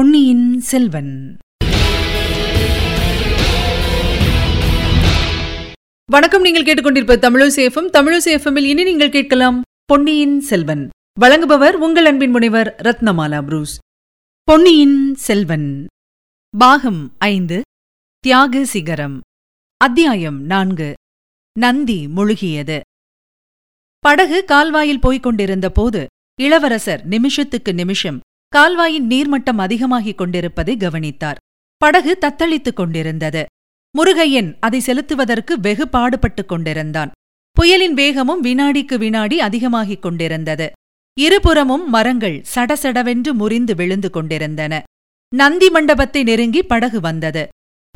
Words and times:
பொன்னியின் 0.00 0.60
செல்வன். 0.60 1.36
வணக்கம் 6.04 6.42
நீங்கள் 6.42 6.62
கேட்டுக்கொண்டிருப்ப 6.62 7.16
தமிழசேஃபம் 7.16 7.90
தமிழசேஃபமில் 7.92 8.64
இனி 8.64 8.82
நீங்கள் 8.82 9.10
கேட்கலாம் 9.10 9.62
பொன்னியின் 9.84 10.40
செல்வன். 10.40 10.88
வழங்குபவர் 11.20 11.72
உங்கள் 11.72 12.04
அன்பின் 12.04 12.30
முனைவர் 12.30 12.76
ரத்னமாலா 12.82 13.42
புரூஸ். 13.42 13.78
பொன்னியின் 14.42 15.14
செல்வன். 15.14 15.86
பாகம் 16.58 17.14
ஐந்து 17.18 17.62
தியாக 18.18 18.64
சிகரம். 18.64 19.20
அத்தியாயம் 19.76 20.42
நான்கு 20.42 20.94
நந்தி 21.58 22.06
முழுகியது. 22.06 22.80
படகு 23.98 24.44
கால்வாயில் 24.44 25.00
போய்க் 25.00 25.22
கொண்டிருந்த 25.22 25.70
போது 25.70 26.06
இளவரசர் 26.40 27.04
நிமிஷத்துக்கு 27.04 27.74
நிமிஷம் 27.74 28.20
கால்வாயின் 28.56 29.06
நீர்மட்டம் 29.08 29.56
அதிகமாகிக் 29.56 30.18
கொண்டிருப்பதை 30.18 30.76
கவனித்தார். 30.76 31.36
படகு 31.76 32.18
தத்தளித்துக் 32.20 32.72
கொண்டிருந்தது. 32.72 33.44
முருகையன் 33.98 34.56
அதை 34.60 34.80
செலுத்துவதற்கு 34.86 35.52
வெகு 35.60 35.88
பாடுபட்டுக் 35.88 36.48
கொண்டிருந்தான். 36.48 37.10
புயலின் 37.50 37.94
வேகமும் 37.94 38.44
வினாடிக்கு 38.44 38.94
வினாடி 38.98 39.40
அதிகமாகிக் 39.40 40.02
கொண்டிருந்தது. 40.02 40.70
இருபுறமும் 41.20 41.90
மரங்கள் 41.90 42.44
சடசடவென்று 42.54 43.32
முறிந்து 43.32 43.74
விழுந்து 43.74 44.10
கொண்டிருந்தன. 44.10 44.82
நந்தி 45.34 45.70
மண்டபத்தை 45.70 46.22
நெருங்கி 46.22 46.62
படகு 46.62 47.00
வந்தது. 47.00 47.48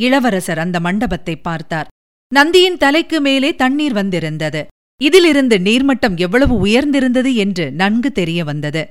இளவரசர் 0.02 0.58
அந்த 0.58 0.80
மண்டபத்தை 0.80 1.36
பார்த்தார். 1.36 1.86
நந்தியின் 2.34 2.76
தலைக்கு 2.76 3.20
மேலே 3.20 3.54
தண்ணீர் 3.54 3.92
வந்திருந்தது. 3.92 4.66
இதிலிருந்து 5.02 5.58
நீர்மட்டம் 5.58 6.16
எவ்வளவு 6.16 6.66
உயர்ந்திருந்தது 6.66 7.34
என்று 7.34 7.72
நன்கு 7.72 8.12
தெரிய 8.12 8.44
வந்தது. 8.44 8.88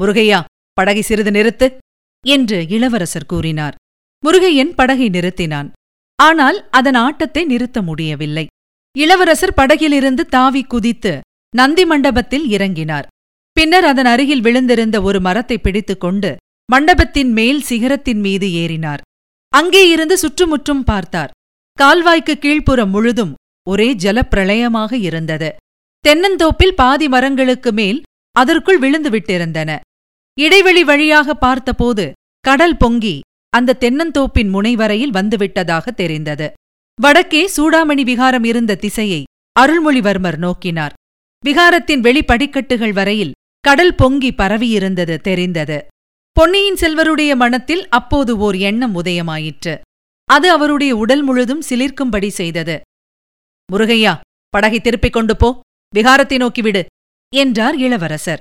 முருகையா 0.00 0.44
படகை 0.78 1.02
சிறிது 1.02 1.30
நிறுத்து 1.30 1.66
என்று 2.24 2.58
இளவரசர் 2.68 3.30
கூறினார். 3.32 3.74
முருகையன் 4.22 4.72
படகை 4.78 5.08
நிறுத்தினான். 5.10 5.68
ஆனால் 6.18 6.58
அதன் 6.70 6.98
ஆட்டத்தை 7.06 7.42
நிறுத்த 7.44 7.78
முடியவில்லை. 7.82 8.46
இளவரசர் 8.96 9.58
படகிலிருந்து 9.60 10.22
தாவி 10.26 10.62
குதித்து 10.62 11.12
நந்தி 11.54 11.84
மண்டபத்தில் 11.84 12.46
இறங்கினார். 12.48 13.06
பின்னர் 13.56 13.84
அதன் 13.84 14.08
அருகில் 14.12 14.44
விழுந்திருந்த 14.46 14.96
ஒரு 15.02 15.18
மரத்தை 15.20 15.56
பிடித்துக் 15.58 16.00
கொண்டு 16.00 16.30
மண்டபத்தின் 16.68 17.32
மேல் 17.32 17.60
சிகரத்தின் 17.62 18.20
மீது 18.20 18.46
ஏறினார். 18.62 19.02
அங்கே 19.52 19.82
இருந்து 19.88 20.16
சுற்றுமுற்றும் 20.18 20.84
பார்த்தார். 20.84 21.32
கால்வாய்க்கு 21.78 22.34
கீழ்ப்புறம் 22.44 22.92
முழுதும் 22.94 23.32
ஒரே 23.66 23.88
ஜலப்பிரளயமாக 23.94 24.92
இருந்தது. 25.08 25.50
தென்னந்தோப்பில் 26.04 26.74
பாதி 26.74 27.06
மரங்களுக்கு 27.08 27.70
மேல் 27.72 27.98
அதற்குள் 28.36 28.78
விழுந்து 28.78 29.10
விட்டிருந்தன. 29.10 29.70
இடைவெளி 30.40 30.84
வழியாக 30.84 31.34
பார்த்தபோது 31.34 32.12
கடல் 32.40 32.76
பொங்கி 32.76 33.20
அந்த 33.48 33.76
தென்னந்தோப்பின் 33.80 34.50
முனைவரையில் 34.50 35.10
வந்துவிட்டதாக 35.10 35.88
தெரிந்தது. 35.88 36.52
வடக்கே 37.00 37.50
சூடாமணி 37.56 38.02
விகாரம் 38.02 38.44
இருந்த 38.44 38.74
திசையை 38.74 39.22
அருள்மொழிவர்மர் 39.60 40.38
நோக்கினார். 40.38 40.92
விகாரத்தின் 41.46 42.00
வெளிப்படிக்கட்டுகள் 42.00 42.92
வரையில் 42.92 43.32
கடல் 43.60 43.94
பொங்கி 43.94 44.30
பரவியிருந்தது 44.30 45.16
தெரிந்தது. 45.16 45.86
பொன்னியின் 46.32 46.74
செல்வருடைய 46.74 47.34
மனத்தில் 47.34 47.88
அப்போது 47.88 48.38
ஓர் 48.38 48.56
எண்ணம் 48.56 48.94
உதயமாயிற்று. 48.94 49.74
அது 50.24 50.50
அவருடைய 50.50 50.96
உடல் 50.96 51.22
முழுதும் 51.22 51.62
சிலிர்க்கும்படி 51.70 52.28
செய்தது. 52.28 52.80
முருகையா 53.72 54.20
படகை 54.48 54.80
திருப்பிக் 54.80 55.12
கொண்டு 55.12 55.36
போ. 55.36 55.60
விகாரத்தை 55.94 56.38
நோக்கிவிடு 56.38 56.82
என்றார் 57.34 57.76
இளவரசர். 57.76 58.40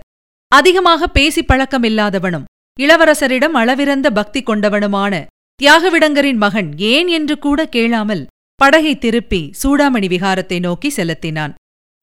அதிகமாக 0.52 1.08
பேசி 1.08 1.42
பழக்கமில்லாதவனும் 1.42 2.44
இளவரசரிடம் 2.80 3.54
அளவிறந்த 3.54 4.10
பக்தி 4.10 4.44
கொண்டவனுமான 4.44 5.26
தியாகவிடங்கரின் 5.64 6.36
மகன் 6.36 6.78
ஏன் 6.78 7.08
என்று 7.08 7.40
கூட 7.40 7.66
கேளாமல் 7.66 8.28
படகை 8.56 8.98
திருப்பி 8.98 9.52
சூடாமணி 9.64 10.08
விகாரத்தை 10.08 10.60
நோக்கி 10.60 10.90
செலுத்தினான். 10.90 11.54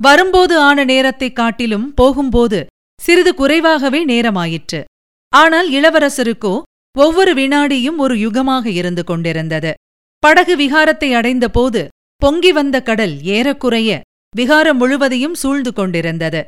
வரும்போது 0.02 0.58
ஆன 0.58 0.84
நேரத்தைக் 0.84 1.36
காட்டிலும் 1.36 1.94
போகும்போது 1.94 2.66
சிறிது 3.00 3.34
குறைவாகவே 3.34 4.06
நேரமாயிற்று. 4.06 4.84
ஆனால் 5.28 5.72
இளவரசருக்கோ 5.72 6.62
ஒவ்வொரு 6.98 7.34
வினாடியும் 7.34 7.96
ஒரு 7.96 8.14
யுகமாக 8.16 8.66
இருந்து 8.66 9.04
கொண்டிருந்தது. 9.04 9.74
படகு 10.18 10.56
விகாரத்தை 10.56 11.12
அடைந்தபோது 11.12 11.88
பொங்கி 12.16 12.52
வந்த 12.52 12.82
கடல் 12.82 13.22
ஏறக்குறைய 13.22 14.00
விகாரம் 14.36 14.76
முழுவதையும் 14.76 15.34
சூழ்ந்து 15.34 15.72
கொண்டிருந்தது. 15.72 16.46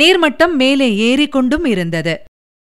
நீர்மட்டம் 0.00 0.54
மேலே 0.54 0.88
ஏறிக்கொண்டும் 1.08 1.66
இருந்தது. 1.66 2.14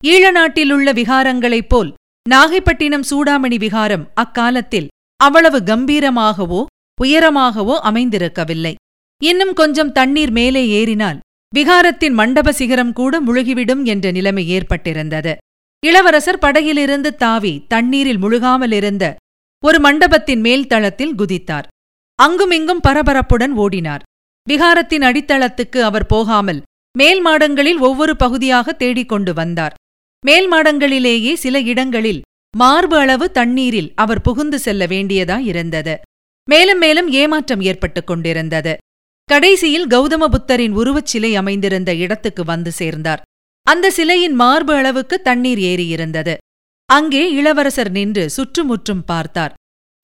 ஈழ 0.03 0.31
நாட்டிலுள்ள 0.31 0.91
விகாரங்களைப் 0.93 1.69
போல் 1.69 1.89
நாகைப்பட்டினம் 2.29 3.05
சூடாமணி 3.09 3.57
விகாரம் 3.57 4.05
அக்காலத்தில் 4.13 4.87
அவ்வளவு 5.15 5.59
கம்பீரமாகவோ 5.59 6.61
உயரமாகவோ 7.01 7.75
அமைந்திருக்கவில்லை. 7.89 8.73
இன்னும் 9.23 9.53
கொஞ்சம் 9.53 9.91
தண்ணீர் 9.91 10.31
மேலே 10.31 10.67
ஏறினால் 10.67 11.19
விகாரத்தின் 11.55 12.15
மண்டப 12.19 12.51
சிகரம் 12.51 12.93
கூட 12.93 13.21
முழுகிவிடும் 13.21 13.83
என்ற 13.83 14.11
நிலைமை 14.11 14.43
ஏற்பட்டிருந்தது. 14.57 15.33
இளவரசர் 15.85 16.41
படகிலிருந்து 16.41 17.09
தாவி 17.15 17.53
தண்ணீரில் 17.67 18.21
முழுகாமலிருந்த 18.21 19.05
ஒரு 19.63 19.79
மண்டபத்தின் 19.79 20.39
மேல் 20.39 20.67
தளத்தில் 20.67 21.15
குதித்தார். 21.15 21.67
அங்குமிங்கும் 22.19 22.83
பரபரப்புடன் 22.87 23.53
ஓடினார். 23.55 24.03
விகாரத்தின் 24.47 25.05
அடித்தளத்துக்கு 25.09 25.79
அவர் 25.79 26.05
போகாமல் 26.05 26.61
மேல் 26.99 27.21
மாடங்களில் 27.21 27.79
ஒவ்வொரு 27.79 28.15
பகுதியாக 28.15 28.73
தேடிக் 28.73 29.09
கொண்டு 29.09 29.33
வந்தார். 29.33 29.75
மேல் 30.23 30.47
மாடங்களிலேயே 30.51 31.33
சில 31.33 31.59
இடங்களில் 31.61 32.21
மார்பு 32.57 32.97
அளவு 32.97 33.25
தண்ணீரில் 33.31 33.91
அவர் 33.95 34.21
புகுந்து 34.21 34.59
செல்ல 34.59 34.85
வேண்டியதாயிருந்தது 34.85 35.95
மேலும் 36.47 36.77
மேலும் 36.77 37.09
ஏமாற்றம் 37.11 37.61
ஏற்பட்டுக் 37.61 38.07
கொண்டிருந்தது. 38.07 38.73
கடைசியில் 39.29 39.87
கௌதம 39.87 40.27
புத்தரின் 40.27 40.73
உருவச் 40.73 41.05
சிலை 41.05 41.31
அமைந்திருந்த 41.35 41.91
இடத்துக்கு 41.95 42.43
வந்து 42.43 42.71
சேர்ந்தார். 42.71 43.21
அந்த 43.67 43.91
சிலையின் 43.91 44.35
மார்பு 44.35 44.73
அளவுக்கு 44.73 45.15
தண்ணீர் 45.21 45.61
ஏறியிருந்தது. 45.71 46.33
அங்கே 46.89 47.31
இளவரசர் 47.31 47.91
நின்று 47.91 48.29
சுற்றுமுற்றும் 48.29 49.03
பார்த்தார். 49.03 49.53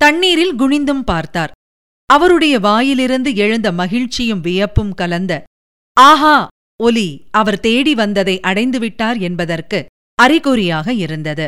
தண்ணீரில் 0.01 0.55
குனிந்தும் 0.55 1.03
பார்த்தார். 1.03 1.53
அவருடைய 2.09 2.55
வாயிலிருந்து 2.59 3.35
எழுந்த 3.35 3.71
மகிழ்ச்சியும் 3.71 4.41
வியப்பும் 4.41 4.93
கலந்த 4.93 5.33
ஆஹா! 5.97 6.35
ஒலி 6.83 7.07
அவர் 7.31 7.59
தேடி 7.59 7.93
வந்ததை 7.95 8.39
அடைந்துவிட்டார் 8.39 9.19
என்பதற்கு 9.19 9.85
அறிகுறியாக 10.19 10.93
இருந்தது. 10.93 11.45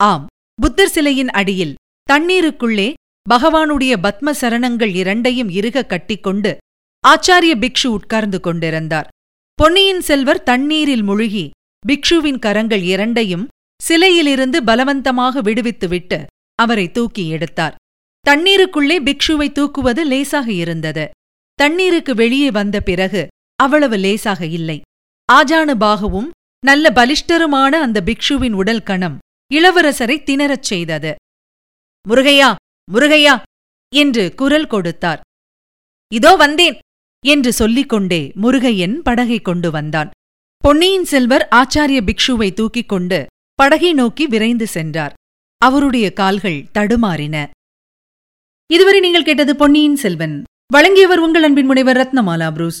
ஆம் 0.00 0.26
புத்தர் 0.62 0.88
சிலையின் 0.88 1.30
அடியில் 1.30 1.74
தண்ணீருக்குள்ளே 2.08 2.92
பகவானுடைய 3.30 3.92
பத்ம 4.02 4.32
சரணங்கள் 4.40 4.94
இரண்டையும் 4.94 5.48
இறுக 5.48 5.86
கட்டிக்கொண்டு 5.86 6.56
ஆச்சாரிய 7.04 7.52
பிக்ஷு 7.64 7.86
உட்கார்ந்து 7.86 8.40
கொண்டிருந்தார். 8.40 9.08
பொன்னியின் 9.54 10.00
செல்வர் 10.00 10.42
தண்ணீரில் 10.42 11.02
முழுகி 11.02 11.50
பிக்ஷுவின் 11.86 12.38
கரங்கள் 12.38 12.82
இரண்டையும் 12.82 13.48
சிலையிலிருந்து 13.80 14.58
பலவந்தமாக 14.66 15.42
விடுவித்துவிட்டு 15.42 16.18
அவரை 16.58 16.90
தூக்கி 16.90 17.28
எடுத்தார். 17.28 17.74
தண்ணீருக்குள்ளே 18.26 18.96
பிக்ஷுவை 19.08 19.48
தூக்குவது 19.58 20.02
லேசாக 20.04 20.52
இருந்தது. 20.52 21.04
தண்ணீருக்கு 21.58 22.14
வெளியே 22.14 22.50
வந்த 22.50 22.80
பிறகு 22.80 23.22
அவ்வளவு 23.64 23.96
லேசாக 23.96 24.40
இல்லை. 24.58 24.78
ஆஜானுபாகவும் 25.32 26.30
நல்ல 26.66 26.90
பலிஷ்டருமான 26.94 27.74
அந்த 27.86 27.98
பிக்ஷுவின் 28.04 28.52
உடல் 28.52 28.82
கணம் 28.82 29.18
இளவரசரை 29.54 30.16
திணறச் 30.22 30.68
செய்தது. 30.70 31.12
முருகையா 32.08 32.48
முருகையா 32.92 33.34
என்று 33.92 34.24
குரல் 34.34 34.66
கொடுத்தார். 34.66 35.20
இதோ 36.12 36.32
வந்தேன் 36.36 36.76
என்று 37.26 37.50
சொல்லிக் 37.52 37.88
கொண்டே 37.88 38.22
முருகையன் 38.42 38.96
படகை 39.08 39.38
கொண்டு 39.40 39.70
வந்தான். 39.70 40.10
பொன்னியின் 40.64 41.04
செல்வர் 41.04 41.48
ஆச்சாரிய 41.50 42.00
பிக்ஷுவை 42.08 42.48
தூக்கிக் 42.54 42.88
கொண்டு 42.88 43.18
படகை 43.54 43.90
நோக்கி 43.92 44.24
விரைந்து 44.26 44.66
சென்றார். 44.66 45.14
அவருடைய 45.62 46.06
கால்கள் 46.12 46.60
தடுமாறின. 46.78 47.36
இதுவரை 48.70 49.00
நீங்கள் 49.00 49.28
கேட்டது 49.28 49.52
பொன்னியின் 49.56 49.96
செல்வன். 49.96 50.36
வழங்கியவர் 50.72 51.18
உங்கள் 51.18 51.42
அன்பின் 51.42 51.66
முனைவர் 51.66 51.96
ரத்னமாலா 51.96 52.48
புரூஸ். 52.52 52.80